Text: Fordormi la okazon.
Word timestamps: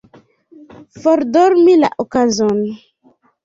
Fordormi 1.03 1.77
la 1.85 1.93
okazon. 2.07 2.69